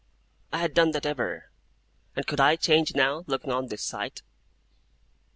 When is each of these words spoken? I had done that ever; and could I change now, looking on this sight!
I 0.51 0.57
had 0.57 0.73
done 0.73 0.93
that 0.93 1.05
ever; 1.05 1.51
and 2.15 2.25
could 2.25 2.39
I 2.39 2.55
change 2.55 2.95
now, 2.95 3.23
looking 3.27 3.51
on 3.51 3.67
this 3.67 3.83
sight! 3.83 4.23